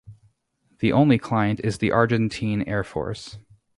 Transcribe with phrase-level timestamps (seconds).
[0.79, 3.37] The only client is the Argentine Air Force.